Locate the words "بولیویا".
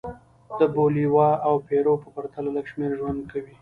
0.75-1.31